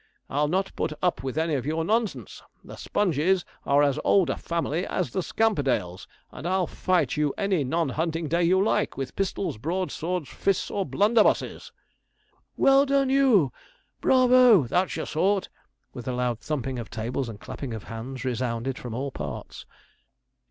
[0.31, 2.41] I'll not put up with any of your nonsense.
[2.63, 7.63] The Sponges are as old a family as the Scamperdales, and I'll fight you any
[7.63, 11.71] non hunting day you like with pistols, broadswords, fists or blunder busses."'
[12.57, 13.51] 'Well done you!
[14.01, 14.63] Bravo!
[14.63, 15.49] that's your sort!'
[15.93, 19.67] with loud thumping of tables and clapping of hands, resounded from all parts.